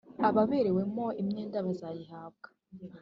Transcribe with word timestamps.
Ababerewemo 0.27 1.05
imyenda 1.21 1.59
bazayihabwa. 1.65 2.47